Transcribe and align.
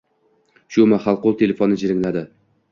Shu 0.77 0.87
mahal 0.95 1.21
qo‘l 1.27 1.39
telefoni 1.45 1.81
jiringladi: 1.85 2.29